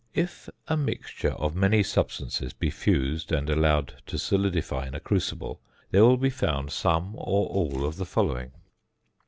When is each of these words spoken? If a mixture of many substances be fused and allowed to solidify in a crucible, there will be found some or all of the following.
If 0.15 0.49
a 0.67 0.75
mixture 0.75 1.33
of 1.33 1.55
many 1.55 1.83
substances 1.83 2.53
be 2.53 2.71
fused 2.71 3.31
and 3.31 3.47
allowed 3.51 4.01
to 4.07 4.17
solidify 4.17 4.87
in 4.87 4.95
a 4.95 4.99
crucible, 4.99 5.61
there 5.91 6.03
will 6.03 6.17
be 6.17 6.31
found 6.31 6.71
some 6.71 7.13
or 7.15 7.45
all 7.45 7.85
of 7.85 7.97
the 7.97 8.05
following. 8.07 8.51